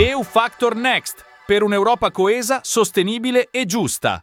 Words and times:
EU 0.00 0.22
Factor 0.22 0.76
Next 0.76 1.24
per 1.44 1.64
un'Europa 1.64 2.12
coesa, 2.12 2.60
sostenibile 2.62 3.48
e 3.50 3.66
giusta. 3.66 4.22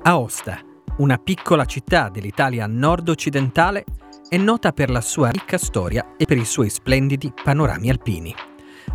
Aosta, 0.00 0.58
una 0.96 1.18
piccola 1.18 1.66
città 1.66 2.08
dell'Italia 2.08 2.66
nord-occidentale, 2.66 3.84
è 4.26 4.38
nota 4.38 4.72
per 4.72 4.88
la 4.88 5.02
sua 5.02 5.28
ricca 5.28 5.58
storia 5.58 6.14
e 6.16 6.24
per 6.24 6.38
i 6.38 6.46
suoi 6.46 6.70
splendidi 6.70 7.30
panorami 7.44 7.90
alpini. 7.90 8.34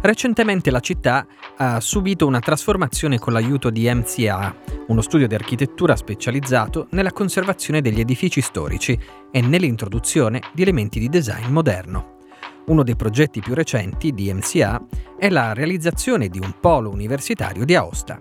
Recentemente 0.01 0.71
la 0.71 0.79
città 0.79 1.27
ha 1.57 1.79
subito 1.79 2.25
una 2.25 2.39
trasformazione 2.39 3.19
con 3.19 3.33
l'aiuto 3.33 3.69
di 3.69 3.87
MCA, 3.93 4.55
uno 4.87 5.01
studio 5.01 5.27
di 5.27 5.35
architettura 5.35 5.95
specializzato 5.95 6.87
nella 6.93 7.11
conservazione 7.11 7.81
degli 7.81 7.99
edifici 7.99 8.41
storici 8.41 8.99
e 9.29 9.41
nell'introduzione 9.41 10.41
di 10.51 10.63
elementi 10.63 10.97
di 10.97 11.09
design 11.09 11.51
moderno. 11.51 12.14
Uno 12.67 12.81
dei 12.81 12.95
progetti 12.95 13.41
più 13.41 13.53
recenti 13.53 14.11
di 14.11 14.33
MCA 14.33 14.83
è 15.19 15.29
la 15.29 15.53
realizzazione 15.53 16.29
di 16.29 16.39
un 16.39 16.55
polo 16.59 16.89
universitario 16.89 17.63
di 17.63 17.75
Aosta. 17.75 18.19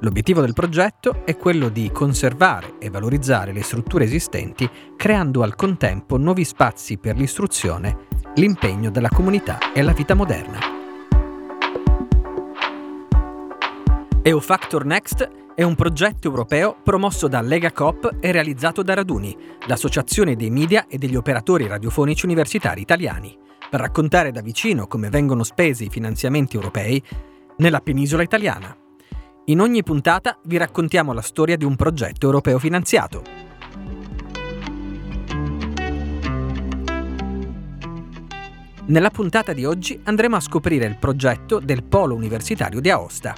L'obiettivo 0.00 0.40
del 0.40 0.54
progetto 0.54 1.22
è 1.26 1.36
quello 1.36 1.68
di 1.68 1.90
conservare 1.92 2.76
e 2.78 2.88
valorizzare 2.88 3.52
le 3.52 3.62
strutture 3.62 4.04
esistenti, 4.04 4.68
creando 4.96 5.42
al 5.42 5.54
contempo 5.54 6.16
nuovi 6.16 6.44
spazi 6.44 6.96
per 6.96 7.16
l'istruzione, 7.16 8.06
l'impegno 8.36 8.90
della 8.90 9.10
comunità 9.10 9.58
e 9.74 9.82
la 9.82 9.92
vita 9.92 10.14
moderna. 10.14 10.58
EUFactor 14.22 14.86
Next 14.86 15.30
è 15.54 15.62
un 15.62 15.74
progetto 15.74 16.26
europeo 16.26 16.74
promosso 16.82 17.28
da 17.28 17.42
Lega 17.42 17.70
Coop 17.70 18.16
e 18.18 18.32
realizzato 18.32 18.82
da 18.82 18.94
Raduni, 18.94 19.36
l'associazione 19.66 20.36
dei 20.36 20.50
media 20.50 20.86
e 20.88 20.96
degli 20.96 21.16
operatori 21.16 21.66
radiofonici 21.66 22.24
universitari 22.24 22.80
italiani 22.80 23.42
per 23.74 23.82
raccontare 23.82 24.30
da 24.30 24.40
vicino 24.40 24.86
come 24.86 25.08
vengono 25.08 25.42
spesi 25.42 25.86
i 25.86 25.90
finanziamenti 25.90 26.54
europei 26.54 27.02
nella 27.56 27.80
penisola 27.80 28.22
italiana. 28.22 28.72
In 29.46 29.60
ogni 29.60 29.82
puntata 29.82 30.38
vi 30.44 30.58
raccontiamo 30.58 31.12
la 31.12 31.22
storia 31.22 31.56
di 31.56 31.64
un 31.64 31.74
progetto 31.74 32.26
europeo 32.26 32.60
finanziato. 32.60 33.24
Nella 38.86 39.10
puntata 39.10 39.52
di 39.52 39.64
oggi 39.64 40.00
andremo 40.04 40.36
a 40.36 40.40
scoprire 40.40 40.86
il 40.86 40.96
progetto 40.96 41.58
del 41.58 41.82
Polo 41.82 42.14
Universitario 42.14 42.78
di 42.78 42.90
Aosta. 42.90 43.34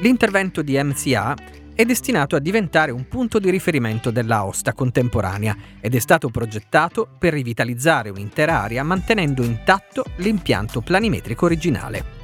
L'intervento 0.00 0.60
di 0.60 0.78
MCA 0.82 1.34
è 1.74 1.84
destinato 1.84 2.36
a 2.36 2.38
diventare 2.38 2.92
un 2.92 3.08
punto 3.08 3.40
di 3.40 3.50
riferimento 3.50 4.10
dell'Aosta 4.10 4.72
contemporanea 4.72 5.56
ed 5.80 5.94
è 5.94 5.98
stato 5.98 6.28
progettato 6.28 7.08
per 7.18 7.32
rivitalizzare 7.32 8.10
un'intera 8.10 8.62
area 8.62 8.82
mantenendo 8.84 9.42
intatto 9.42 10.04
l'impianto 10.16 10.80
planimetrico 10.80 11.44
originale. 11.44 12.22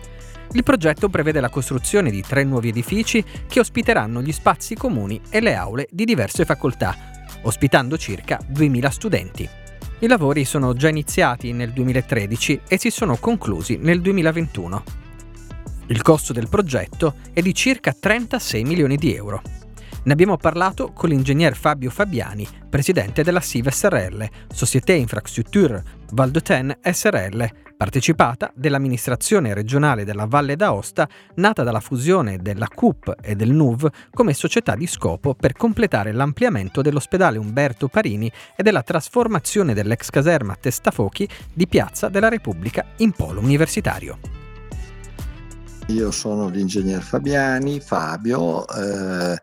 Il 0.53 0.63
progetto 0.63 1.09
prevede 1.09 1.41
la 1.41 1.49
costruzione 1.49 2.11
di 2.11 2.23
tre 2.23 2.45
nuovi 2.45 2.69
edifici 2.69 3.25
che 3.49 3.61
ospiteranno 3.61 4.23
gli 4.23 4.33
spazi 4.33 4.75
comuni 4.75 5.21
e 5.31 5.41
le 5.41 5.55
aule 5.55 5.89
di 5.91 6.05
diverse 6.05 6.45
facoltà, 6.45 6.97
ospitando 7.43 7.97
circa 7.97 8.41
2000 8.47 8.91
studenti. 8.91 9.49
I 10.01 10.07
lavori 10.07 10.45
sono 10.45 10.75
già 10.75 10.89
iniziati 10.89 11.53
nel 11.53 11.73
2013 11.73 12.63
e 12.69 12.79
si 12.79 12.91
sono 12.91 13.17
conclusi 13.17 13.79
nel 13.81 14.01
2021. 14.01 15.00
Il 15.91 16.03
costo 16.03 16.33
del 16.33 16.49
progetto 16.49 17.17
è 17.33 17.41
di 17.41 17.53
circa 17.53 17.93
36 17.93 18.63
milioni 18.63 18.95
di 18.95 19.13
euro. 19.13 19.43
Ne 20.05 20.13
abbiamo 20.13 20.37
parlato 20.37 20.93
con 20.93 21.09
l'ingegner 21.09 21.57
Fabio 21.57 21.91
Fabiani, 21.91 22.47
presidente 22.69 23.25
della 23.25 23.41
SIV 23.41 23.71
SRL, 23.71 24.29
Société 24.53 24.93
Infrastructure 24.93 25.83
Val 26.13 26.31
d'Auten 26.31 26.79
SRL, 26.81 27.51
partecipata 27.77 28.53
dell'amministrazione 28.55 29.53
regionale 29.53 30.05
della 30.05 30.27
Valle 30.27 30.55
d'Aosta, 30.55 31.09
nata 31.35 31.65
dalla 31.65 31.81
fusione 31.81 32.39
della 32.39 32.69
CUP 32.73 33.17
e 33.21 33.35
del 33.35 33.51
NUV 33.51 33.91
come 34.13 34.33
società 34.33 34.77
di 34.77 34.87
scopo 34.87 35.35
per 35.35 35.55
completare 35.55 36.13
l'ampliamento 36.13 36.83
dell'ospedale 36.83 37.37
Umberto 37.37 37.89
Parini 37.89 38.31
e 38.55 38.63
della 38.63 38.85
trasformazione 38.85 39.75
dell'ex 39.75 40.09
caserma 40.11 40.55
Testafochi 40.55 41.29
di 41.53 41.67
Piazza 41.67 42.09
della 42.09 42.29
Repubblica 42.29 42.87
in 42.99 43.11
polo 43.11 43.41
universitario. 43.41 44.40
Io 45.91 46.13
sono 46.13 46.49
l'ingegner 46.49 47.03
Fabiani, 47.03 47.81
Fabio, 47.81 48.65
eh, 48.69 49.37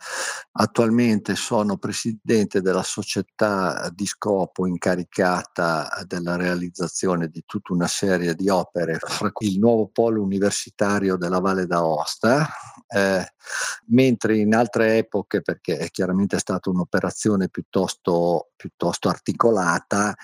attualmente 0.60 1.36
sono 1.36 1.78
presidente 1.78 2.62
della 2.62 2.84
società 2.84 3.92
di 3.94 4.06
scopo 4.08 4.66
incaricata 4.66 6.04
della 6.08 6.36
realizzazione 6.36 7.28
di 7.28 7.44
tutta 7.46 7.74
una 7.74 7.88
serie 7.88 8.34
di 8.34 8.50
opere, 8.50 8.98
fra 9.00 9.32
cui 9.32 9.52
il 9.52 9.60
nuovo 9.60 9.88
polo 9.88 10.22
universitario 10.22 11.16
della 11.16 11.40
Valle 11.40 11.68
d'Aosta, 11.68 12.48
eh, 12.88 13.34
mentre 13.88 14.38
in 14.38 14.56
altre 14.56 14.98
epoche, 14.98 15.42
perché 15.42 15.78
è 15.78 15.92
chiaramente 15.92 16.40
stata 16.40 16.72
un'operazione 16.72 17.50
piuttosto, 17.50 18.50
piuttosto 18.56 19.10
articolata, 19.10 20.16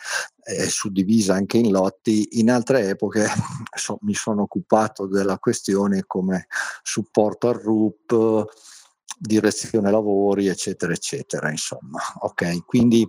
è 0.42 0.68
suddivisa 0.68 1.36
anche 1.36 1.58
in 1.58 1.72
lotti, 1.72 2.40
in 2.40 2.50
altre 2.50 2.90
epoche 2.90 3.28
so, 3.78 4.00
mi 4.02 4.16
sono 4.16 4.44
occupato 4.44 5.06
della 5.06 5.38
questione 5.38 6.06
come 6.08 6.48
supporto 6.82 7.50
al 7.50 7.56
RUP, 7.56 8.52
direzione 9.18 9.92
lavori, 9.92 10.48
eccetera, 10.48 10.94
eccetera, 10.94 11.50
insomma. 11.50 12.00
Ok, 12.20 12.66
quindi 12.66 13.08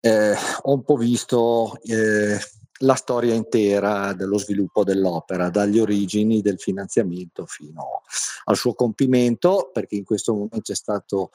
eh, 0.00 0.34
ho 0.62 0.72
un 0.72 0.84
po' 0.84 0.96
visto 0.96 1.78
eh, 1.82 2.38
la 2.80 2.94
storia 2.94 3.34
intera 3.34 4.12
dello 4.12 4.38
sviluppo 4.38 4.84
dell'opera, 4.84 5.50
dagli 5.50 5.78
origini 5.78 6.42
del 6.42 6.58
finanziamento 6.58 7.46
fino 7.46 8.02
al 8.44 8.56
suo 8.56 8.74
compimento, 8.74 9.70
perché 9.72 9.96
in 9.96 10.04
questo 10.04 10.32
momento 10.32 10.72
è 10.72 10.74
stato 10.74 11.30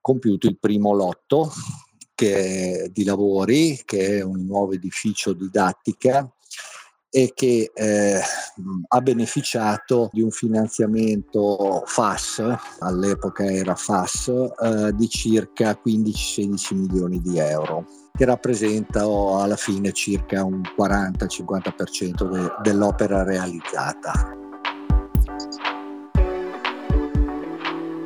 compiuto 0.00 0.48
il 0.48 0.58
primo 0.58 0.92
lotto 0.92 1.52
che, 2.14 2.90
di 2.92 3.04
lavori, 3.04 3.80
che 3.84 4.18
è 4.18 4.22
un 4.22 4.44
nuovo 4.44 4.72
edificio 4.72 5.32
didattica 5.32 6.28
e 7.14 7.32
che 7.34 7.70
eh, 7.74 8.20
ha 8.88 9.00
beneficiato 9.02 10.08
di 10.12 10.22
un 10.22 10.30
finanziamento 10.30 11.82
FAS, 11.84 12.42
all'epoca 12.78 13.44
era 13.44 13.74
FAS, 13.74 14.28
eh, 14.28 14.92
di 14.94 15.10
circa 15.10 15.78
15-16 15.84 16.74
milioni 16.74 17.20
di 17.20 17.38
euro, 17.38 17.84
che 18.16 18.24
rappresenta 18.24 19.06
oh, 19.06 19.40
alla 19.40 19.56
fine 19.56 19.92
circa 19.92 20.42
un 20.42 20.62
40-50% 20.62 22.30
de- 22.30 22.52
dell'opera 22.62 23.22
realizzata. 23.24 24.34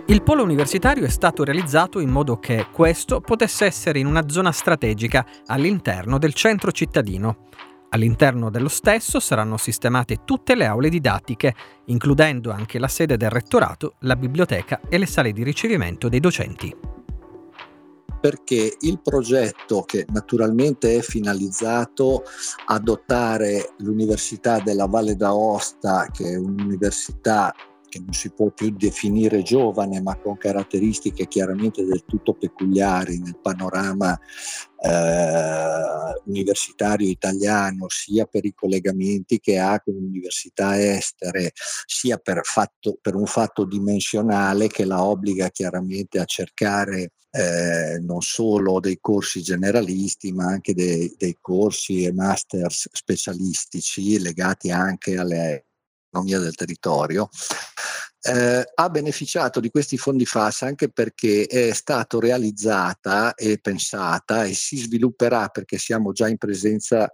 Il 0.09 0.23
polo 0.23 0.43
universitario 0.43 1.05
è 1.05 1.09
stato 1.09 1.45
realizzato 1.45 2.01
in 2.01 2.11
modo 2.11 2.39
che 2.41 2.67
questo 2.73 3.21
potesse 3.21 3.67
essere 3.67 4.01
in 4.01 4.07
una 4.07 4.29
zona 4.29 4.51
strategica 4.51 5.25
all'interno 5.47 6.19
del 6.19 6.33
centro 6.33 6.73
cittadino. 6.73 7.47
All'interno 7.97 8.51
dello 8.51 8.69
stesso 8.69 9.21
saranno 9.21 9.57
sistemate 9.57 10.19
tutte 10.27 10.55
le 10.55 10.67
aule 10.67 10.91
didattiche, 10.91 11.55
includendo 11.87 12.51
anche 12.51 12.79
la 12.79 12.89
sede 12.89 13.17
del 13.17 13.31
rettorato, 13.31 13.95
la 14.01 14.17
biblioteca 14.17 14.81
e 14.87 14.99
le 14.99 15.07
sale 15.07 15.33
di 15.33 15.43
ricevimento 15.43 16.11
dei 16.11 16.21
docenti. 16.21 16.77
Perché 18.21 18.77
il 18.81 19.01
progetto 19.01 19.81
che 19.85 20.05
naturalmente 20.13 20.99
è 20.99 21.01
finalizzato 21.01 22.25
a 22.67 22.79
dotare 22.79 23.73
l'Università 23.79 24.61
della 24.61 24.85
Valle 24.85 25.17
d'Aosta, 25.17 26.11
che 26.13 26.33
è 26.33 26.37
un'università 26.37 27.55
che 27.97 28.03
non 28.05 28.13
si 28.13 28.31
può 28.31 28.51
più 28.51 28.71
definire 28.71 29.43
giovane, 29.43 30.01
ma 30.01 30.17
con 30.17 30.37
caratteristiche 30.37 31.27
chiaramente 31.27 31.85
del 31.85 32.05
tutto 32.05 32.35
peculiari 32.35 33.19
nel 33.19 33.39
panorama 33.41 34.19
eh, 34.79 36.21
universitario 36.27 37.09
italiano, 37.09 37.89
sia 37.89 38.27
per 38.27 38.45
i 38.45 38.55
collegamenti 38.55 39.41
che 39.41 39.59
ha 39.59 39.81
con 39.81 39.95
università 39.95 40.81
estere, 40.81 41.53
sia 41.87 42.19
per, 42.19 42.41
fatto, 42.43 42.99
per 43.01 43.15
un 43.15 43.27
fatto 43.27 43.65
dimensionale 43.65 44.69
che 44.69 44.85
la 44.85 45.03
obbliga 45.03 45.49
chiaramente 45.49 46.19
a 46.19 46.25
cercare 46.25 47.13
eh, 47.31 47.99
non 48.01 48.21
solo 48.23 48.81
dei 48.81 48.99
corsi 49.01 49.43
generalisti, 49.43 50.33
ma 50.33 50.47
anche 50.47 50.75
dei, 50.75 51.15
dei 51.19 51.37
corsi 51.41 52.05
e 52.05 52.13
masters 52.13 52.89
specialistici 52.93 54.19
legati 54.19 54.71
anche 54.71 55.17
alle 55.19 55.67
economia 56.17 56.39
del 56.39 56.55
territorio, 56.55 57.29
eh, 58.23 58.73
ha 58.75 58.91
beneficiato 58.91 59.61
di 59.61 59.71
questi 59.71 59.97
fondi 59.97 60.27
FAS 60.27 60.63
anche 60.63 60.91
perché 60.91 61.47
è 61.47 61.73
stata 61.73 62.19
realizzata 62.19 63.35
e 63.35 63.59
pensata 63.61 64.45
e 64.45 64.55
si 64.55 64.79
svilupperà 64.79 65.49
perché 65.49 65.79
siamo 65.79 66.13
già 66.13 66.27
in 66.27 66.39
presenza, 66.39 67.09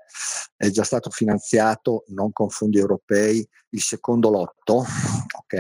è 0.57 0.71
già 0.71 0.85
stato 0.85 1.11
finanziato, 1.11 2.05
non 2.09 2.33
con 2.33 2.49
fondi 2.49 2.79
europei, 2.79 3.47
il 3.71 3.81
secondo 3.81 4.31
lotto, 4.31 4.87
ok? 5.39 5.55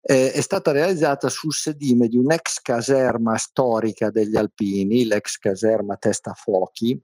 Eh, 0.00 0.32
è 0.32 0.40
stata 0.40 0.70
realizzata 0.70 1.28
sul 1.28 1.52
sedime 1.52 2.08
di 2.08 2.16
un'ex 2.16 2.60
caserma 2.62 3.36
storica 3.36 4.10
degli 4.10 4.36
Alpini, 4.36 5.04
l'ex 5.04 5.36
caserma 5.36 5.96
Testafuochi, 5.96 6.98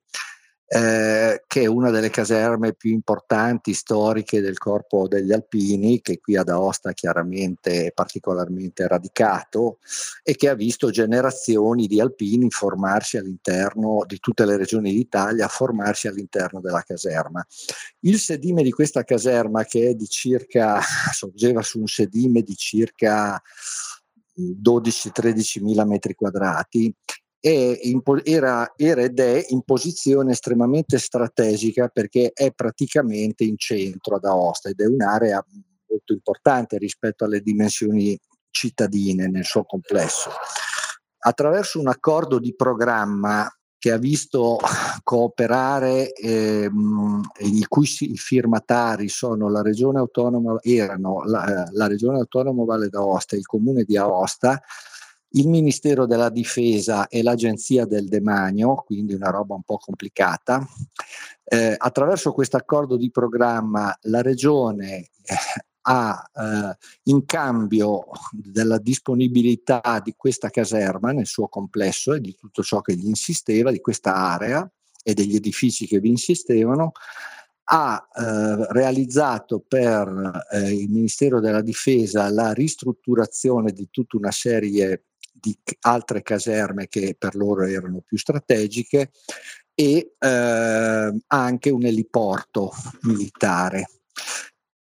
eh, 0.71 1.45
che 1.47 1.63
è 1.63 1.67
una 1.67 1.91
delle 1.91 2.11
caserme 2.11 2.75
più 2.75 2.91
importanti 2.93 3.73
storiche 3.73 4.43
del 4.43 4.59
corpo 4.59 5.09
degli 5.09 5.33
alpini, 5.33 6.03
che 6.03 6.21
qui 6.21 6.37
ad 6.37 6.51
Aosta 6.51 6.93
chiaramente 6.93 7.87
è 7.87 7.93
particolarmente 7.93 8.87
radicato 8.87 9.79
e 10.23 10.37
che 10.37 10.51
ha 10.51 10.55
visto 10.55 10.91
generazioni 10.91 11.87
di 11.87 12.01
alpini 12.01 12.51
formarsi 12.51 13.17
all'interno 13.17 14.05
di 14.07 14.19
tutte 14.19 14.45
le 14.45 14.59
regioni 14.59 14.93
d'Italia, 14.93 15.49
formarsi 15.49 16.07
all'interno 16.07 16.61
della 16.61 16.83
caserma. 16.83 17.45
Il 18.01 18.19
sedime 18.19 18.63
di 18.63 18.71
questa 18.71 19.05
caserma, 19.05 19.65
che 19.65 19.89
è 19.89 19.95
di 19.95 20.07
circa, 20.07 20.81
sorgeva 21.13 21.63
su 21.63 21.81
un 21.81 21.87
sedime 21.87 22.43
di 22.43 22.55
circa 22.55 23.41
12-13 24.39 25.63
mila 25.63 25.87
metri 25.87 26.15
quadrati, 26.15 26.95
era, 27.41 28.73
era, 28.77 29.03
ed 29.03 29.21
è 29.21 29.47
in 29.49 29.63
posizione 29.63 30.33
estremamente 30.33 30.99
strategica 30.99 31.89
perché 31.89 32.33
è 32.33 32.53
praticamente 32.53 33.45
in 33.45 33.57
centro 33.57 34.17
ad 34.17 34.25
Aosta 34.25 34.69
ed 34.69 34.81
è 34.81 34.87
un'area 34.87 35.45
molto 35.89 36.13
importante 36.13 36.79
rispetto 36.79 37.25
alle 37.25 37.41
dimensioni 37.41 38.19
cittadine 38.51 39.29
nel 39.29 39.45
suo 39.45 39.65
complesso. 39.65 40.31
Attraverso 41.21 41.81
un 41.81 41.89
accordo 41.89 42.39
di 42.39 42.55
programma 42.55 43.51
che 43.79 43.93
ha 43.93 43.97
visto 43.97 44.59
cooperare, 45.05 46.13
ehm, 46.13 47.23
i 47.41 47.65
cui 47.69 47.87
firmatari 47.87 49.09
sono 49.09 49.49
la 49.49 49.63
Regione 49.63 50.01
Autonoma, 50.01 50.59
erano 50.63 51.23
la, 51.25 51.69
la 51.71 51.87
Regione 51.87 52.19
Autonoma 52.19 52.65
Valle 52.65 52.89
d'Aosta 52.89 53.37
e 53.37 53.39
il 53.39 53.47
Comune 53.47 53.85
di 53.85 53.97
Aosta, 53.97 54.61
il 55.33 55.49
Ministero 55.49 56.07
della 56.07 56.31
Difesa 56.31 57.09
e 57.09 57.23
l'Agenzia 57.23 57.85
del 57.85 58.09
Demanio, 58.09 58.77
quindi 58.87 59.15
una 59.15 59.31
roba 59.31 59.55
un 59.55 59.63
po' 59.63 59.79
complicata. 59.79 60.67
Eh, 61.45 61.75
attraverso 61.77 62.33
questo 62.33 62.57
accordo 62.57 62.97
di 62.97 63.11
programma 63.11 63.97
la 64.03 64.23
Regione 64.23 64.97
eh, 64.97 65.35
ha 65.83 66.31
eh, 66.35 66.77
in 67.05 67.25
cambio 67.25 68.05
della 68.31 68.79
disponibilità 68.79 70.01
di 70.03 70.15
questa 70.17 70.51
caserma 70.51 71.13
nel 71.13 71.27
suo 71.27 71.49
complesso 71.49 72.13
e 72.13 72.21
di 72.21 72.35
tutto 72.35 72.63
ciò 72.63 72.81
che 72.81 72.95
gli 72.95 73.07
insisteva, 73.07 73.71
di 73.71 73.81
questa 73.81 74.15
area 74.15 74.71
e 75.03 75.15
degli 75.15 75.37
edifici 75.37 75.87
che 75.87 76.01
vi 76.01 76.11
insistevano, 76.11 76.93
ha 77.71 78.09
eh, 78.15 78.73
realizzato 78.73 79.63
per 79.67 80.47
eh, 80.53 80.73
il 80.73 80.91
Ministero 80.91 81.41
della 81.41 81.63
Difesa 81.63 82.31
la 82.31 82.53
ristrutturazione 82.53 83.73
di 83.73 83.89
tutta 83.91 84.17
una 84.17 84.31
serie 84.31 85.08
di 85.41 85.57
altre 85.81 86.23
caserme 86.23 86.89
che 86.89 87.17
per 87.19 87.35
loro 87.35 87.65
erano 87.65 88.03
più 88.05 88.17
strategiche 88.17 89.11
e 89.75 90.15
eh, 90.19 91.19
anche 91.27 91.71
un 91.71 91.85
eliporto 91.85 92.73
militare. 93.03 93.87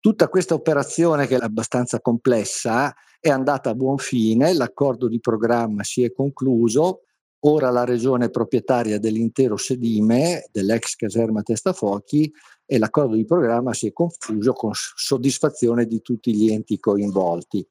Tutta 0.00 0.28
questa 0.28 0.54
operazione, 0.54 1.26
che 1.26 1.36
è 1.36 1.40
abbastanza 1.40 2.00
complessa, 2.00 2.94
è 3.20 3.28
andata 3.28 3.70
a 3.70 3.74
buon 3.74 3.98
fine, 3.98 4.54
l'accordo 4.54 5.08
di 5.08 5.20
programma 5.20 5.82
si 5.82 6.02
è 6.02 6.12
concluso, 6.12 7.02
ora 7.40 7.70
la 7.70 7.84
regione 7.84 8.30
proprietaria 8.30 8.98
dell'intero 8.98 9.56
sedime 9.56 10.48
dell'ex 10.50 10.94
caserma 10.96 11.42
Testafochi 11.42 12.32
e 12.64 12.78
l'accordo 12.78 13.14
di 13.14 13.24
programma 13.24 13.72
si 13.72 13.88
è 13.88 13.92
confuso 13.92 14.52
con 14.52 14.72
soddisfazione 14.74 15.86
di 15.86 16.00
tutti 16.00 16.34
gli 16.34 16.50
enti 16.50 16.78
coinvolti 16.78 17.66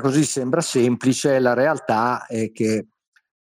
così 0.00 0.24
sembra 0.24 0.60
semplice, 0.60 1.38
la 1.38 1.54
realtà 1.54 2.26
è 2.26 2.52
che 2.52 2.88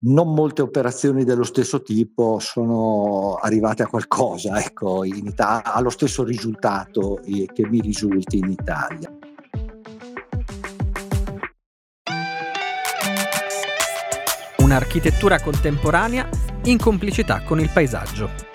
non 0.05 0.35
molte 0.35 0.63
operazioni 0.63 1.25
dello 1.25 1.43
stesso 1.45 1.83
tipo 1.83 2.39
sono 2.39 3.37
arrivate 3.41 3.83
a 3.83 3.87
qualcosa, 3.87 4.63
ecco, 4.63 5.05
in 5.05 5.27
Italia, 5.27 5.73
allo 5.73 5.91
stesso 5.91 6.23
risultato 6.23 7.21
che 7.23 7.67
mi 7.69 7.81
risulti 7.81 8.39
in 8.39 8.51
Italia. 8.51 9.11
Un'architettura 14.59 15.41
contemporanea 15.41 16.29
in 16.65 16.79
complicità 16.79 17.43
con 17.43 17.61
il 17.61 17.71
paesaggio. 17.73 18.54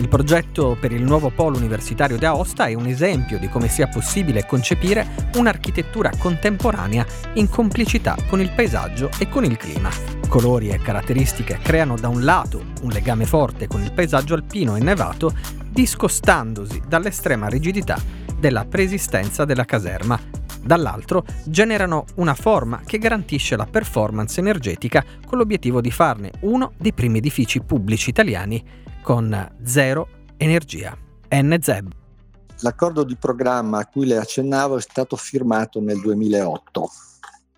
Il 0.00 0.08
progetto 0.08 0.78
per 0.80 0.92
il 0.92 1.02
nuovo 1.02 1.28
polo 1.28 1.58
universitario 1.58 2.16
di 2.16 2.24
Aosta 2.24 2.64
è 2.64 2.72
un 2.72 2.86
esempio 2.86 3.38
di 3.38 3.50
come 3.50 3.68
sia 3.68 3.86
possibile 3.86 4.46
concepire 4.46 5.06
un'architettura 5.34 6.10
contemporanea 6.16 7.04
in 7.34 7.50
complicità 7.50 8.16
con 8.26 8.40
il 8.40 8.50
paesaggio 8.50 9.10
e 9.18 9.28
con 9.28 9.44
il 9.44 9.58
clima. 9.58 9.90
Colori 10.26 10.70
e 10.70 10.78
caratteristiche 10.78 11.58
creano 11.62 11.96
da 11.96 12.08
un 12.08 12.24
lato 12.24 12.64
un 12.80 12.88
legame 12.88 13.26
forte 13.26 13.66
con 13.66 13.82
il 13.82 13.92
paesaggio 13.92 14.32
alpino 14.32 14.74
e 14.74 14.80
nevato, 14.80 15.34
discostandosi 15.68 16.80
dall'estrema 16.88 17.48
rigidità 17.48 18.00
della 18.38 18.64
preesistenza 18.64 19.44
della 19.44 19.66
caserma, 19.66 20.18
dall'altro 20.62 21.26
generano 21.44 22.06
una 22.14 22.34
forma 22.34 22.80
che 22.86 22.96
garantisce 22.96 23.54
la 23.54 23.66
performance 23.66 24.40
energetica 24.40 25.04
con 25.26 25.36
l'obiettivo 25.36 25.82
di 25.82 25.90
farne 25.90 26.30
uno 26.40 26.72
dei 26.78 26.94
primi 26.94 27.18
edifici 27.18 27.60
pubblici 27.60 28.08
italiani 28.08 28.88
con 29.02 29.56
Zero 29.64 30.08
Energia, 30.36 30.96
NZEB. 31.28 31.92
L'accordo 32.60 33.04
di 33.04 33.16
programma 33.16 33.78
a 33.78 33.86
cui 33.86 34.06
le 34.06 34.18
accennavo 34.18 34.76
è 34.76 34.80
stato 34.80 35.16
firmato 35.16 35.80
nel 35.80 36.00
2008. 36.00 36.90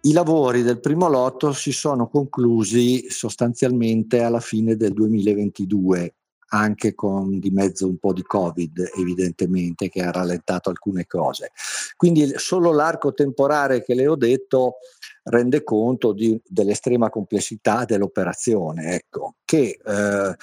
I 0.02 0.12
lavori 0.12 0.62
del 0.62 0.80
primo 0.80 1.08
lotto 1.08 1.52
si 1.52 1.72
sono 1.72 2.08
conclusi 2.08 3.08
sostanzialmente 3.08 4.20
alla 4.20 4.40
fine 4.40 4.76
del 4.76 4.92
2022, 4.92 6.14
anche 6.48 6.94
con 6.94 7.38
di 7.38 7.50
mezzo 7.50 7.86
un 7.86 7.98
po' 7.98 8.12
di 8.12 8.22
Covid, 8.22 8.90
evidentemente, 8.96 9.88
che 9.88 10.02
ha 10.02 10.10
rallentato 10.10 10.70
alcune 10.70 11.06
cose. 11.06 11.52
Quindi 11.96 12.32
solo 12.36 12.72
l'arco 12.72 13.12
temporale 13.14 13.82
che 13.82 13.94
le 13.94 14.06
ho 14.06 14.16
detto 14.16 14.76
rende 15.24 15.62
conto 15.62 16.12
di, 16.12 16.40
dell'estrema 16.44 17.10
complessità 17.10 17.84
dell'operazione, 17.84 18.94
ecco, 18.94 19.36
che 19.44 19.78
eh, 19.84 20.34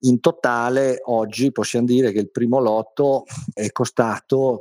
in 0.00 0.20
totale 0.20 1.00
oggi 1.04 1.50
possiamo 1.52 1.86
dire 1.86 2.12
che 2.12 2.20
il 2.20 2.30
primo 2.30 2.60
lotto 2.60 3.24
è 3.52 3.70
costato 3.72 4.60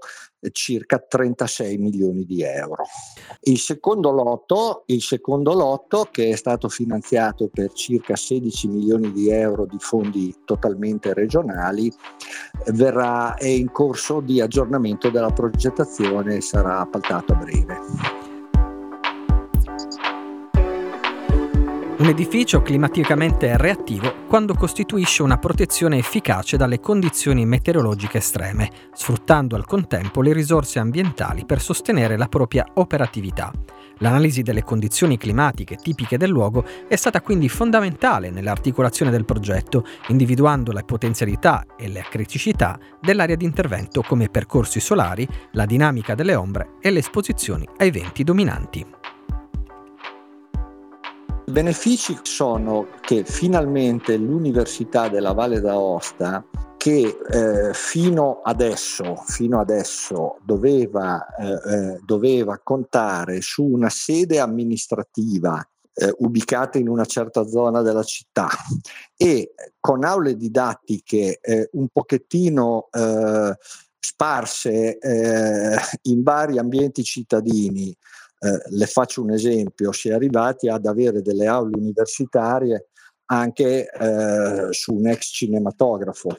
circa 0.51 1.00
36 1.00 1.77
milioni 1.77 2.25
di 2.25 2.42
euro. 2.44 2.86
Il 3.42 3.57
secondo 3.57 4.12
lotto, 4.12 4.83
il 4.88 5.01
secondo 5.01 5.54
lotto 5.54 6.07
che 6.12 6.30
è 6.30 6.36
stato 6.36 6.69
finanziato 6.69 7.50
per 7.51 7.71
circa 7.74 8.16
16 8.16 8.68
milioni 8.68 9.11
di 9.11 9.30
euro 9.30 9.66
di 9.66 9.78
fondi 9.80 10.33
totalmente 10.45 11.14
regionali, 11.14 11.92
verrà, 12.68 13.35
è 13.35 13.47
in 13.47 13.71
corso 13.71 14.19
di 14.21 14.40
aggiornamento 14.40 15.09
della 15.09 15.31
progettazione 15.31 16.38
e 16.38 16.42
sarà 16.42 16.80
appaltato 16.80 17.33
a 17.33 17.35
breve. 17.38 18.15
Un 22.06 22.12
edificio 22.12 22.62
climaticamente 22.62 23.57
reattivo 23.57 24.28
quando 24.28 24.54
costituisce 24.54 25.24
una 25.24 25.40
protezione 25.40 25.97
efficace 25.97 26.56
dalle 26.56 26.80
condizioni 26.80 27.47
meteorologiche 27.47 28.19
estreme, 28.19 28.69
sfruttando 28.94 29.56
al 29.56 29.66
contempo 29.66 30.21
le 30.21 30.31
risorse 30.31 30.78
ambientali 30.78 31.45
per 31.45 31.59
sostenere 31.59 32.16
la 32.16 32.28
propria 32.28 32.64
operatività. 32.76 33.52
L'analisi 33.97 34.44
delle 34.44 34.62
condizioni 34.62 35.18
climatiche 35.18 35.78
tipiche 35.78 36.19
del 36.19 36.30
luogo 36.30 36.64
è 36.88 36.95
stata 36.95 37.21
quindi 37.21 37.50
fondamentale 37.50 38.30
nell'articolazione 38.30 39.09
del 39.09 39.26
progetto, 39.26 39.83
individuando 40.09 40.71
le 40.74 40.83
potenzialità 40.83 41.66
e 41.76 41.88
le 41.88 42.06
criticità 42.07 42.78
dell'area 43.02 43.35
di 43.35 43.45
intervento 43.45 44.04
come 44.04 44.30
percorsi 44.30 44.80
solari, 44.80 45.28
la 45.54 45.66
dinamica 45.66 46.14
delle 46.14 46.35
ombre 46.35 46.76
e 46.81 46.92
le 46.92 47.00
esposizioni 47.00 47.68
ai 47.78 47.90
venti 47.90 48.24
dominanti. 48.24 49.05
Benefici 51.56 52.19
sono 52.24 52.90
che 53.00 53.24
finalmente 53.24 54.18
l'Università 54.18 55.07
della 55.07 55.31
Valle 55.31 55.62
d'Aosta 55.62 56.45
che 56.76 57.18
eh, 57.30 57.74
fino 57.74 58.42
adesso, 58.44 59.16
fino 59.26 59.62
adesso 59.62 60.38
doveva, 60.44 61.26
eh, 61.38 61.45
eh, 61.54 62.00
doveva 62.04 62.59
contare 62.62 63.40
su 63.40 63.64
una 63.64 63.88
sede 63.88 64.42
amministrativa 64.42 65.66
eh, 65.94 66.14
ubicata 66.18 66.78
in 66.78 66.90
una 66.90 67.06
certa 67.06 67.47
zona 67.47 67.81
della 67.81 68.04
città 68.04 68.50
e 69.16 69.54
con 69.80 70.04
aule 70.04 70.35
didattiche 70.35 71.40
eh, 71.40 71.69
un 71.71 71.88
pochettino 71.88 72.90
eh, 72.92 73.56
sparse 73.97 74.97
in 76.04 76.21
vari 76.21 76.57
ambienti 76.57 77.02
cittadini 77.02 77.95
eh, 78.39 78.61
le 78.69 78.85
faccio 78.85 79.21
un 79.21 79.31
esempio, 79.31 79.92
si 79.92 80.09
è 80.09 80.13
arrivati 80.13 80.68
ad 80.68 80.85
avere 80.85 81.21
delle 81.21 81.47
aule 81.47 81.77
universitarie 81.77 82.89
anche 83.27 83.89
eh, 83.89 84.68
su 84.71 84.94
un 84.94 85.07
ex 85.07 85.31
cinematografo. 85.31 86.35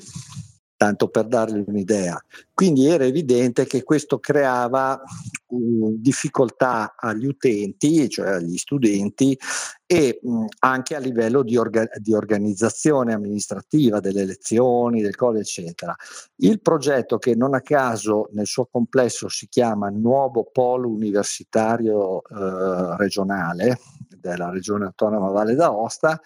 Tanto 0.77 1.09
per 1.09 1.27
dargli 1.27 1.63
un'idea. 1.67 2.23
Quindi 2.53 2.87
era 2.87 3.05
evidente 3.05 3.67
che 3.67 3.83
questo 3.83 4.19
creava 4.19 5.01
uh, 5.49 5.95
difficoltà 5.99 6.95
agli 6.97 7.27
utenti, 7.27 8.09
cioè 8.09 8.31
agli 8.31 8.57
studenti, 8.57 9.39
e 9.87 10.19
mh, 10.23 10.45
anche 10.61 10.95
a 10.95 10.99
livello 10.99 11.43
di, 11.43 11.57
orga- 11.57 11.89
di, 11.99 12.13
organizzazione 12.13 13.13
amministrativa 13.13 14.01
delle 14.01 14.25
lezioni, 14.25 15.03
del 15.03 15.17
cose, 15.17 15.41
eccetera. 15.41 15.95
Il 16.37 16.61
progetto, 16.61 17.19
che 17.19 17.35
non 17.35 17.55
a 17.55 17.61
caso 17.61 18.29
nel 18.33 18.47
suo 18.47 18.67
complesso 18.67 19.29
si 19.29 19.49
chiama 19.49 19.89
Nuovo 19.89 20.49
Polo 20.51 20.89
Universitario 20.89 22.23
eh, 22.23 22.97
Regionale 22.97 23.79
della 24.09 24.51
Regione 24.51 24.87
Autonoma 24.87 25.31
Valle 25.31 25.55
d'Aosta, 25.55 26.21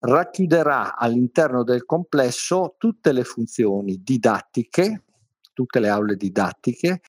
racchiuderà 0.00 0.96
all'interno 0.96 1.62
del 1.62 1.84
complesso 1.84 2.74
tutte 2.78 3.12
le 3.12 3.24
funzioni 3.24 4.00
didattiche, 4.02 5.04
tutte 5.52 5.80
le 5.80 5.88
aule 5.88 6.16
didattiche, 6.16 7.00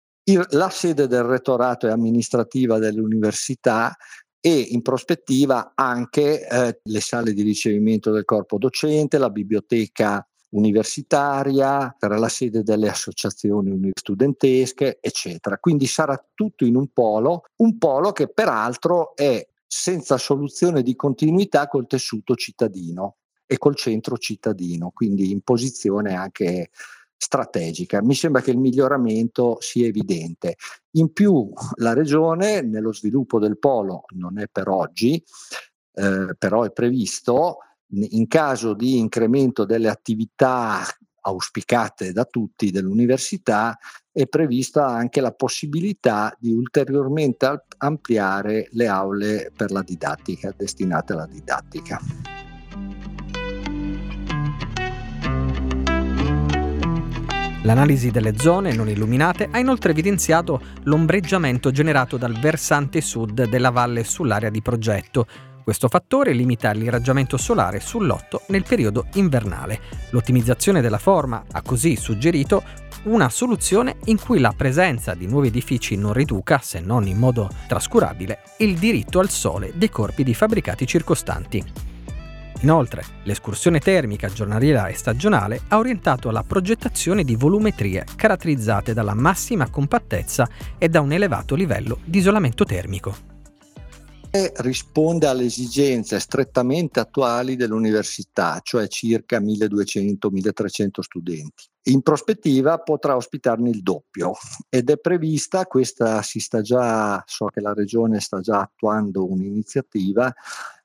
la 0.52 0.70
sede 0.70 1.08
del 1.08 1.24
rettorato 1.24 1.88
e 1.88 1.92
amministrativa 1.92 2.78
dell'università 2.80 3.96
e 4.40 4.60
in 4.70 4.82
prospettiva 4.82 5.74
anche 5.76 6.48
eh, 6.48 6.80
le 6.84 7.00
sale 7.00 7.34
di 7.34 7.44
ricevimento 7.44 8.12
del 8.12 8.26
corpo 8.26 8.58
docente, 8.58 9.18
la 9.18 9.30
biblioteca 9.30 10.26
universitaria, 10.52 11.96
sarà 11.98 12.18
la 12.18 12.28
sede 12.28 12.64
delle 12.64 12.90
associazioni 12.90 13.92
studentesche, 13.94 14.98
eccetera. 15.00 15.58
Quindi 15.60 15.86
sarà 15.86 16.22
tutto 16.34 16.66
in 16.66 16.76
un 16.76 16.88
polo, 16.92 17.44
un 17.58 17.78
polo 17.78 18.12
che 18.12 18.28
peraltro 18.28 19.16
è 19.16 19.48
senza 19.74 20.18
soluzione 20.18 20.84
di 20.84 20.98
continuità 20.98 21.70
col 21.70 21.88
tessuto 21.88 22.36
cittadino 22.36 23.16
e 23.46 23.58
col 23.58 23.78
centro 23.78 24.18
cittadino, 24.18 24.92
quindi 24.94 25.32
in 25.32 25.40
posizione 25.44 26.14
anche 26.14 26.72
strategica. 27.16 28.04
Mi 28.04 28.14
sembra 28.14 28.42
che 28.42 28.52
il 28.52 28.58
miglioramento 28.58 29.60
sia 29.62 29.88
evidente. 29.88 30.58
In 30.98 31.14
più 31.14 31.54
la 31.76 31.94
regione 31.94 32.62
nello 32.62 32.92
sviluppo 32.92 33.40
del 33.40 33.58
polo 33.58 34.04
non 34.10 34.40
è 34.40 34.50
per 34.52 34.68
oggi, 34.68 35.24
eh, 35.94 36.36
però 36.38 36.64
è 36.64 36.72
previsto 36.74 37.60
in 37.94 38.28
caso 38.28 38.74
di 38.74 38.98
incremento 38.98 39.64
delle 39.64 39.88
attività 39.88 40.82
auspicate 41.22 42.12
da 42.12 42.26
tutti 42.26 42.72
dell'università, 42.72 43.78
è 44.12 44.28
prevista 44.28 44.88
anche 44.88 45.22
la 45.22 45.32
possibilità 45.32 46.36
di 46.40 46.52
ulteriormente 46.52 47.66
ampliare 47.78 48.68
le 48.72 48.88
aule 48.88 49.52
per 49.56 49.72
la 49.72 49.82
didattica, 49.82 50.54
destinate 50.56 51.14
alla 51.14 51.28
didattica. 51.28 52.00
L'analisi 57.64 58.10
delle 58.10 58.38
zone 58.38 58.74
non 58.74 58.90
illuminate 58.90 59.48
ha 59.52 59.60
inoltre 59.60 59.92
evidenziato 59.92 60.60
l'ombreggiamento 60.84 61.70
generato 61.70 62.18
dal 62.18 62.38
versante 62.40 63.02
sud 63.02 63.48
della 63.48 63.70
valle 63.70 64.04
sull'area 64.04 64.50
di 64.50 64.64
progetto, 64.64 65.28
questo 65.64 65.88
fattore 65.88 66.34
limita 66.34 66.72
l'irraggiamento 66.72 67.38
solare 67.38 67.80
sull'otto 67.80 68.44
nel 68.48 68.64
periodo 68.64 69.08
invernale. 69.14 69.80
L'ottimizzazione 70.12 70.82
della 70.82 70.98
forma 70.98 71.44
ha 71.52 71.62
così 71.62 71.96
suggerito 71.96 72.64
una 73.04 73.30
soluzione 73.30 73.98
in 74.06 74.20
cui 74.20 74.40
la 74.40 74.54
presenza 74.56 75.14
di 75.14 75.26
nuovi 75.26 75.48
edifici 75.48 75.96
non 75.96 76.14
riduca, 76.14 76.60
se 76.62 76.80
non 76.80 77.08
in 77.08 77.18
modo 77.18 77.50
trascurabile, 77.68 78.40
il 78.58 78.78
diritto 78.78 79.20
al 79.20 79.30
sole 79.30 79.72
dei 79.76 79.90
corpi 79.90 80.24
di 80.24 80.34
fabbricati 80.34 80.86
circostanti. 80.86 81.64
Inoltre, 82.62 83.04
l'escursione 83.24 83.80
termica 83.80 84.28
giornaliera 84.28 84.86
e 84.88 84.94
stagionale 84.94 85.62
ha 85.70 85.78
orientato 85.78 86.30
la 86.30 86.44
progettazione 86.44 87.24
di 87.24 87.36
volumetrie 87.36 88.06
caratterizzate 88.16 88.94
dalla 88.94 89.16
massima 89.16 89.68
compattezza 89.70 90.48
e 90.78 90.88
da 90.88 91.02
un 91.02 91.12
elevato 91.12 91.56
livello 91.56 91.98
di 92.04 92.20
isolamento 92.20 92.64
termico 92.64 93.31
risponde 94.32 95.28
alle 95.28 95.44
esigenze 95.44 96.20
strettamente 96.20 97.00
attuali 97.00 97.56
dell'università, 97.56 98.60
cioè 98.64 98.88
circa 98.88 99.40
1200-1300 99.40 101.00
studenti. 101.02 101.66
In 101.86 102.02
prospettiva 102.02 102.78
potrà 102.80 103.16
ospitarne 103.16 103.70
il 103.70 103.82
doppio 103.82 104.34
ed 104.70 104.90
è 104.90 104.98
prevista, 104.98 105.66
questa 105.66 106.22
si 106.22 106.40
sta 106.40 106.62
già, 106.62 107.22
so 107.26 107.48
che 107.48 107.60
la 107.60 107.74
regione 107.74 108.20
sta 108.20 108.40
già 108.40 108.62
attuando 108.62 109.30
un'iniziativa, 109.30 110.34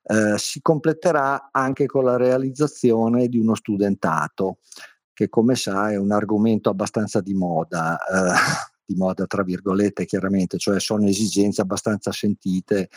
eh, 0.03 0.39
si 0.39 0.61
completerà 0.63 1.51
anche 1.53 1.87
con 1.87 2.05
la 2.05 2.17
realizzazione 2.17 3.29
di 3.29 3.39
uno 3.39 3.55
studentato, 3.55 4.59
che 5.13 5.29
come 5.29 5.55
sa 5.55 5.91
è 5.91 5.97
un 5.97 6.13
argomento 6.13 6.71
abbastanza 6.71 7.21
di 7.21 7.35
moda. 7.35 7.99
Eh, 7.99 8.75
di 8.87 8.95
moda 8.95 9.27
tra 9.27 9.43
virgolette 9.43 10.05
chiaramente, 10.05 10.59
cioè 10.59 10.79
sono 10.81 11.07
esigenze 11.07 11.61
abbastanza 11.61 12.13
sentite 12.13 12.89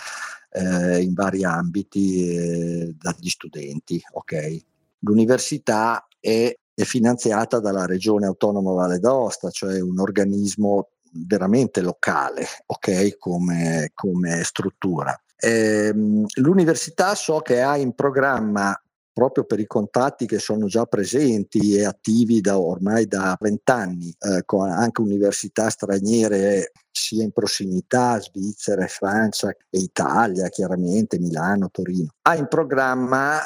eh, 0.51 1.01
in 1.01 1.13
vari 1.13 1.43
ambiti 1.43 2.27
eh, 2.27 2.96
dagli 2.98 3.29
studenti. 3.29 4.01
Okay? 4.12 4.63
L'università 5.00 6.08
è, 6.19 6.55
è, 6.74 6.84
finanziata 6.84 7.60
dalla 7.60 7.86
Regione 7.86 8.27
Autonoma 8.27 8.72
Valle 8.72 9.00
d'Aosta, 9.00 9.50
cioè 9.50 9.79
un 9.81 10.00
organismo 10.00 10.89
veramente 11.12 11.81
locale 11.81 12.46
okay? 12.67 13.17
come, 13.17 13.91
come 13.93 14.43
struttura. 14.43 15.19
Eh, 15.41 15.93
l'università 16.36 17.15
so 17.15 17.39
che 17.39 17.62
ha 17.62 17.77
in 17.77 17.93
programma 17.93 18.79
proprio 19.19 19.43
per 19.43 19.59
i 19.59 19.67
contatti 19.67 20.25
che 20.25 20.39
sono 20.39 20.67
già 20.67 20.85
presenti 20.85 21.75
e 21.75 21.83
attivi 21.83 22.39
da 22.39 22.57
ormai 22.57 23.05
da 23.05 23.35
vent'anni, 23.38 24.15
eh, 24.17 24.43
con 24.45 24.69
anche 24.69 25.01
università 25.01 25.69
straniere 25.69 26.71
sia 26.89 27.23
in 27.23 27.31
prossimità, 27.31 28.17
Svizzera, 28.21 28.88
Francia 28.88 29.49
e 29.49 29.79
Italia, 29.79 30.47
chiaramente 30.47 31.19
Milano, 31.19 31.69
Torino. 31.69 32.13
Ha 32.21 32.35
in 32.38 32.47
programma 32.47 33.41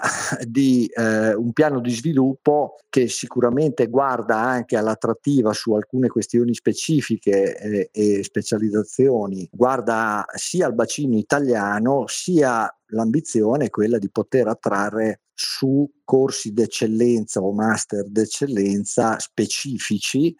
di, 0.45 0.85
eh, 0.95 1.33
un 1.33 1.51
piano 1.53 1.79
di 1.79 1.89
sviluppo 1.89 2.75
che 2.87 3.07
sicuramente 3.07 3.87
guarda 3.87 4.37
anche 4.37 4.77
all'attrattiva 4.77 5.53
su 5.53 5.73
alcune 5.73 6.07
questioni 6.07 6.53
specifiche 6.53 7.57
eh, 7.57 7.89
e 7.91 8.23
specializzazioni, 8.23 9.49
guarda 9.51 10.23
sia 10.35 10.67
al 10.67 10.75
bacino 10.75 11.17
italiano 11.17 12.05
sia 12.05 12.71
l'ambizione 12.93 13.65
è 13.65 13.69
quella 13.69 13.97
di 13.97 14.09
poter 14.11 14.47
attrarre 14.47 15.22
su 15.33 15.89
corsi 16.03 16.53
d'eccellenza 16.53 17.41
o 17.41 17.53
master 17.53 18.07
d'eccellenza 18.07 19.19
specifici 19.19 20.35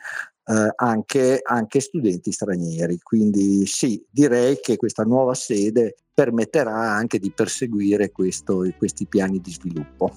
eh, 0.45 0.73
anche, 0.75 1.39
anche 1.43 1.79
studenti 1.79 2.31
stranieri. 2.31 2.99
Quindi 3.01 3.65
sì, 3.65 4.03
direi 4.09 4.59
che 4.61 4.77
questa 4.77 5.03
nuova 5.03 5.33
sede 5.33 5.95
permetterà 6.13 6.91
anche 6.91 7.19
di 7.19 7.31
perseguire 7.31 8.11
questo, 8.11 8.63
questi 8.77 9.05
piani 9.07 9.39
di 9.39 9.51
sviluppo. 9.51 10.11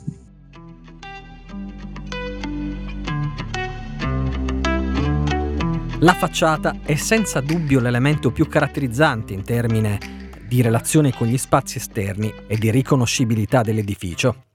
La 6.00 6.12
facciata 6.12 6.80
è 6.84 6.94
senza 6.94 7.40
dubbio 7.40 7.80
l'elemento 7.80 8.30
più 8.30 8.46
caratterizzante 8.46 9.32
in 9.32 9.42
termini 9.42 9.98
di 10.46 10.60
relazione 10.60 11.12
con 11.12 11.26
gli 11.26 11.38
spazi 11.38 11.78
esterni 11.78 12.32
e 12.46 12.58
di 12.58 12.70
riconoscibilità 12.70 13.62
dell'edificio. 13.62 14.45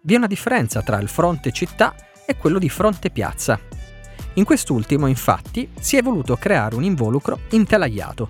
Vi 0.00 0.14
è 0.14 0.16
una 0.16 0.28
differenza 0.28 0.80
tra 0.82 1.00
il 1.00 1.08
fronte 1.08 1.50
città 1.50 1.94
e 2.24 2.36
quello 2.36 2.58
di 2.58 2.68
fronte 2.68 3.10
piazza. 3.10 3.58
In 4.34 4.44
quest'ultimo, 4.44 5.08
infatti, 5.08 5.68
si 5.80 5.96
è 5.96 6.02
voluto 6.02 6.36
creare 6.36 6.76
un 6.76 6.84
involucro 6.84 7.40
intelaiato, 7.50 8.28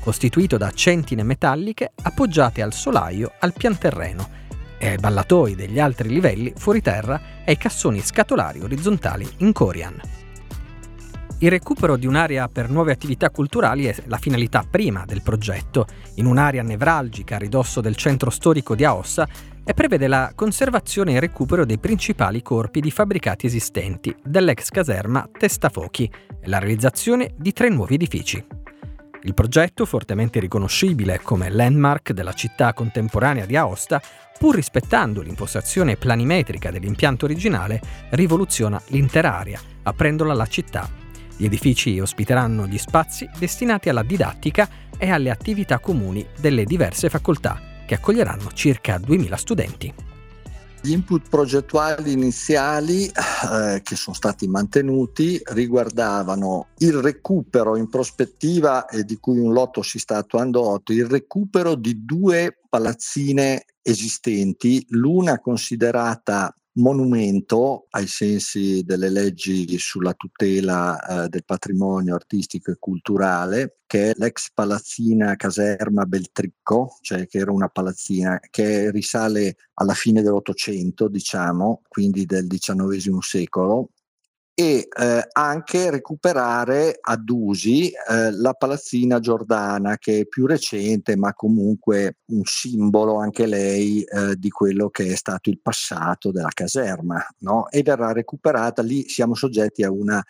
costituito 0.00 0.56
da 0.56 0.72
centine 0.72 1.22
metalliche 1.22 1.92
appoggiate 2.02 2.62
al 2.62 2.72
solaio 2.72 3.32
al 3.38 3.52
pian 3.52 3.78
terreno 3.78 4.28
e 4.76 4.88
ai 4.88 4.96
ballatoi 4.96 5.54
degli 5.54 5.78
altri 5.78 6.08
livelli 6.08 6.52
fuori 6.56 6.82
terra 6.82 7.20
e 7.44 7.52
ai 7.52 7.56
cassoni 7.56 8.00
scatolari 8.00 8.60
orizzontali 8.60 9.28
in 9.38 9.52
corian. 9.52 10.23
Il 11.44 11.50
recupero 11.50 11.98
di 11.98 12.06
un'area 12.06 12.48
per 12.48 12.70
nuove 12.70 12.90
attività 12.90 13.28
culturali 13.28 13.84
è 13.84 13.94
la 14.06 14.16
finalità 14.16 14.64
prima 14.66 15.04
del 15.04 15.20
progetto, 15.20 15.84
in 16.14 16.24
un'area 16.24 16.62
nevralgica 16.62 17.34
a 17.34 17.38
ridosso 17.38 17.82
del 17.82 17.96
centro 17.96 18.30
storico 18.30 18.74
di 18.74 18.82
Aossa 18.82 19.28
e 19.62 19.74
prevede 19.74 20.06
la 20.06 20.32
conservazione 20.34 21.12
e 21.12 21.20
recupero 21.20 21.66
dei 21.66 21.76
principali 21.76 22.40
corpi 22.40 22.80
di 22.80 22.90
fabbricati 22.90 23.44
esistenti 23.44 24.16
dell'ex 24.24 24.70
caserma 24.70 25.28
Testafochi 25.30 26.10
e 26.40 26.48
la 26.48 26.58
realizzazione 26.58 27.34
di 27.36 27.52
tre 27.52 27.68
nuovi 27.68 27.96
edifici. 27.96 28.42
Il 29.24 29.34
progetto, 29.34 29.84
fortemente 29.84 30.40
riconoscibile 30.40 31.20
come 31.22 31.50
landmark 31.50 32.12
della 32.12 32.32
città 32.32 32.72
contemporanea 32.72 33.44
di 33.44 33.56
Aosta, 33.56 34.00
pur 34.38 34.54
rispettando 34.54 35.20
l'impostazione 35.20 35.96
planimetrica 35.96 36.70
dell'impianto 36.70 37.26
originale, 37.26 37.82
rivoluziona 38.12 38.80
l'intera 38.86 39.38
area, 39.38 39.60
aprendola 39.82 40.32
alla 40.32 40.46
città 40.46 41.02
gli 41.36 41.44
edifici 41.44 41.98
ospiteranno 41.98 42.66
gli 42.66 42.78
spazi 42.78 43.28
destinati 43.38 43.88
alla 43.88 44.02
didattica 44.02 44.68
e 44.96 45.10
alle 45.10 45.30
attività 45.30 45.80
comuni 45.80 46.24
delle 46.38 46.64
diverse 46.64 47.08
facoltà, 47.08 47.60
che 47.86 47.94
accoglieranno 47.94 48.52
circa 48.52 48.96
2.000 48.96 49.34
studenti. 49.34 49.94
Gli 50.80 50.92
input 50.92 51.28
progettuali 51.30 52.12
iniziali 52.12 53.06
eh, 53.06 53.80
che 53.82 53.96
sono 53.96 54.14
stati 54.14 54.46
mantenuti 54.46 55.40
riguardavano 55.42 56.68
il 56.78 56.92
recupero 57.00 57.76
in 57.76 57.88
prospettiva 57.88 58.84
e 58.84 59.04
di 59.04 59.16
cui 59.16 59.38
un 59.38 59.54
lotto 59.54 59.80
si 59.80 59.98
sta 59.98 60.18
attuando 60.18 60.60
8, 60.68 60.92
il 60.92 61.06
recupero 61.06 61.74
di 61.74 62.04
due 62.04 62.60
palazzine 62.68 63.64
esistenti, 63.80 64.84
l'una 64.90 65.40
considerata 65.40 66.54
monumento 66.74 67.86
ai 67.90 68.06
sensi 68.06 68.82
delle 68.84 69.10
leggi 69.10 69.78
sulla 69.78 70.14
tutela 70.14 71.24
eh, 71.24 71.28
del 71.28 71.44
patrimonio 71.44 72.14
artistico 72.14 72.70
e 72.70 72.76
culturale, 72.78 73.78
che 73.86 74.10
è 74.10 74.14
l'ex 74.16 74.50
palazzina 74.52 75.36
caserma 75.36 76.04
Beltricco, 76.04 76.98
cioè 77.00 77.26
che 77.26 77.38
era 77.38 77.52
una 77.52 77.68
palazzina 77.68 78.40
che 78.50 78.90
risale 78.90 79.56
alla 79.74 79.94
fine 79.94 80.22
dell'Ottocento, 80.22 81.08
diciamo, 81.08 81.82
quindi 81.88 82.26
del 82.26 82.46
XIX 82.46 83.18
secolo, 83.20 83.90
e 84.56 84.86
eh, 84.88 85.28
anche 85.32 85.90
recuperare 85.90 86.96
ad 87.00 87.28
usi 87.28 87.88
eh, 87.88 88.30
la 88.30 88.52
palazzina 88.52 89.18
giordana 89.18 89.98
che 89.98 90.20
è 90.20 90.26
più 90.26 90.46
recente 90.46 91.16
ma 91.16 91.34
comunque 91.34 92.18
un 92.26 92.42
simbolo 92.44 93.16
anche 93.16 93.46
lei 93.46 94.02
eh, 94.04 94.36
di 94.36 94.50
quello 94.50 94.90
che 94.90 95.08
è 95.08 95.16
stato 95.16 95.50
il 95.50 95.58
passato 95.60 96.30
della 96.30 96.52
caserma 96.54 97.20
no? 97.38 97.68
e 97.68 97.82
verrà 97.82 98.12
recuperata 98.12 98.80
lì 98.80 99.08
siamo 99.08 99.34
soggetti 99.34 99.82
a 99.82 99.90
una 99.90 100.24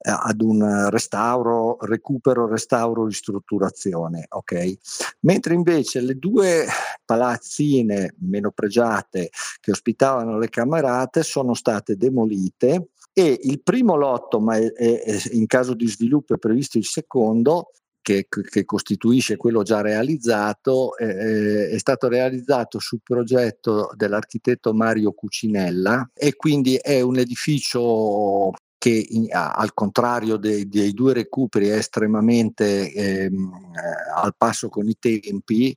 eh, 0.00 0.10
ad 0.10 0.40
un 0.42 0.88
restauro, 0.90 1.76
recupero, 1.80 2.46
restauro, 2.46 3.04
ristrutturazione, 3.04 4.26
ok? 4.28 4.74
Mentre 5.22 5.54
invece 5.54 6.00
le 6.00 6.14
due 6.14 6.66
palazzine 7.04 8.14
meno 8.20 8.52
pregiate 8.52 9.30
che 9.58 9.72
ospitavano 9.72 10.38
le 10.38 10.48
camerate 10.50 11.24
sono 11.24 11.52
state 11.54 11.96
demolite 11.96 12.90
e 13.18 13.36
il 13.42 13.60
primo 13.64 13.96
lotto, 13.96 14.38
ma 14.38 14.56
è, 14.56 14.72
è, 14.72 15.20
in 15.32 15.46
caso 15.46 15.74
di 15.74 15.88
sviluppo 15.88 16.34
è 16.34 16.38
previsto 16.38 16.78
il 16.78 16.84
secondo, 16.84 17.72
che, 18.00 18.28
che, 18.28 18.64
costituisce 18.64 19.36
quello 19.36 19.64
già 19.64 19.80
realizzato, 19.80 20.96
eh, 20.96 21.68
è 21.68 21.78
stato 21.78 22.06
realizzato 22.06 22.78
sul 22.78 23.00
progetto 23.02 23.90
dell'architetto 23.96 24.72
Mario 24.72 25.10
Cucinella 25.14 26.12
e 26.14 26.36
quindi 26.36 26.76
è 26.76 27.00
un 27.00 27.18
edificio 27.18 28.52
che 28.78 29.06
in, 29.08 29.26
al 29.32 29.74
contrario 29.74 30.36
dei, 30.36 30.68
dei, 30.68 30.92
due 30.92 31.12
recuperi 31.12 31.66
è 31.66 31.74
estremamente 31.74 32.92
ehm, 32.92 33.52
eh, 33.74 34.12
al 34.14 34.36
passo 34.36 34.68
con 34.68 34.88
i 34.88 34.96
tempi, 34.96 35.76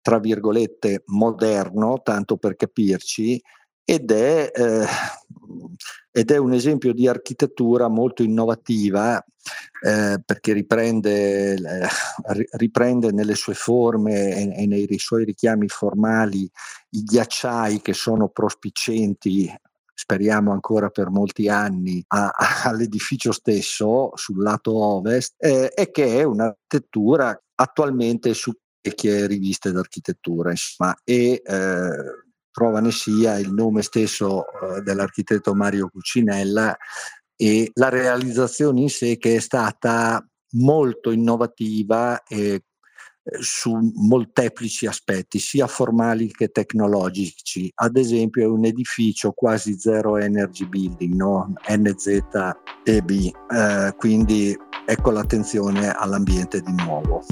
tra 0.00 0.18
virgolette 0.18 1.02
moderno, 1.08 2.00
tanto 2.02 2.38
per 2.38 2.56
capirci, 2.56 3.38
ed 3.88 4.10
è, 4.10 4.50
eh, 4.52 4.84
ed 6.10 6.30
è 6.30 6.36
un 6.36 6.52
esempio 6.52 6.92
di 6.92 7.08
architettura 7.08 7.88
molto 7.88 8.22
innovativa 8.22 9.22
eh, 9.82 10.20
perché 10.24 10.52
riprende, 10.52 11.54
eh, 11.54 11.88
riprende, 12.52 13.12
nelle 13.12 13.34
sue 13.34 13.54
forme 13.54 14.34
e, 14.34 14.62
e, 14.62 14.66
nei 14.66 14.98
suoi 14.98 15.24
richiami 15.24 15.68
formali 15.68 16.50
i 16.90 17.02
ghiacciai 17.02 17.80
che 17.80 17.92
sono 17.92 18.28
prospicenti 18.28 19.52
speriamo 19.98 20.52
ancora 20.52 20.90
per 20.90 21.08
molti 21.08 21.48
anni, 21.48 22.04
a, 22.08 22.30
all'edificio 22.64 23.32
stesso 23.32 24.12
sul 24.14 24.42
lato 24.42 24.76
ovest 24.76 25.34
eh, 25.38 25.72
e 25.74 25.90
che 25.90 26.20
è 26.20 26.22
un'architettura 26.22 27.42
attualmente 27.54 28.34
su 28.34 28.52
vecchie 28.82 29.26
riviste 29.26 29.72
d'architettura 29.72 30.50
insomma, 30.50 30.94
e 31.02 31.42
eh, 31.44 32.25
prova 32.56 32.80
ne 32.80 32.90
sia 32.90 33.38
il 33.38 33.52
nome 33.52 33.82
stesso 33.82 34.46
eh, 34.46 34.80
dell'architetto 34.80 35.54
Mario 35.54 35.90
Cucinella 35.90 36.74
e 37.36 37.70
la 37.74 37.90
realizzazione 37.90 38.80
in 38.80 38.88
sé 38.88 39.18
che 39.18 39.36
è 39.36 39.40
stata 39.40 40.26
molto 40.52 41.10
innovativa 41.10 42.22
e 42.22 42.38
eh, 42.48 42.62
su 43.40 43.76
molteplici 43.96 44.86
aspetti, 44.86 45.38
sia 45.38 45.66
formali 45.66 46.32
che 46.32 46.48
tecnologici. 46.48 47.70
Ad 47.74 47.98
esempio 47.98 48.44
è 48.44 48.46
un 48.46 48.64
edificio 48.64 49.32
quasi 49.32 49.78
zero 49.78 50.16
energy 50.16 50.66
building, 50.66 51.12
no? 51.12 51.52
NZEB, 51.68 53.10
eh, 53.10 53.94
quindi 53.98 54.56
ecco 54.86 55.10
l'attenzione 55.10 55.90
all'ambiente 55.90 56.62
di 56.62 56.72
nuovo. 56.72 57.22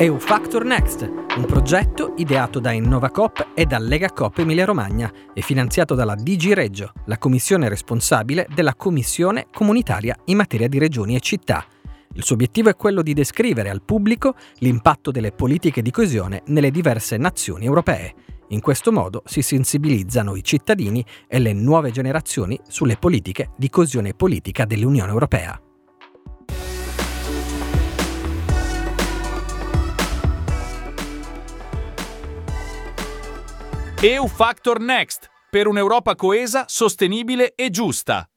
EU 0.00 0.16
Factor 0.16 0.64
Next, 0.64 1.02
un 1.02 1.44
progetto 1.44 2.14
ideato 2.18 2.60
da 2.60 2.70
Innovacop 2.70 3.48
e 3.52 3.66
da 3.66 3.78
Legacop 3.78 4.38
Emilia 4.38 4.64
Romagna 4.64 5.12
e 5.34 5.40
finanziato 5.40 5.96
dalla 5.96 6.14
DG 6.14 6.90
la 7.06 7.18
commissione 7.18 7.68
responsabile 7.68 8.46
della 8.54 8.76
Commissione 8.76 9.48
comunitaria 9.52 10.16
in 10.26 10.36
materia 10.36 10.68
di 10.68 10.78
regioni 10.78 11.16
e 11.16 11.20
città. 11.20 11.66
Il 12.14 12.22
suo 12.22 12.36
obiettivo 12.36 12.68
è 12.68 12.76
quello 12.76 13.02
di 13.02 13.12
descrivere 13.12 13.70
al 13.70 13.82
pubblico 13.82 14.36
l'impatto 14.58 15.10
delle 15.10 15.32
politiche 15.32 15.82
di 15.82 15.90
coesione 15.90 16.42
nelle 16.46 16.70
diverse 16.70 17.16
nazioni 17.16 17.64
europee. 17.64 18.14
In 18.50 18.60
questo 18.60 18.92
modo 18.92 19.24
si 19.26 19.42
sensibilizzano 19.42 20.36
i 20.36 20.44
cittadini 20.44 21.04
e 21.26 21.40
le 21.40 21.52
nuove 21.52 21.90
generazioni 21.90 22.56
sulle 22.68 22.98
politiche 22.98 23.50
di 23.56 23.68
coesione 23.68 24.14
politica 24.14 24.64
dell'Unione 24.64 25.10
Europea. 25.10 25.60
EU 34.00 34.28
Factor 34.28 34.78
Next 34.78 35.28
per 35.50 35.66
un'Europa 35.66 36.14
coesa, 36.14 36.66
sostenibile 36.68 37.56
e 37.56 37.68
giusta. 37.68 38.28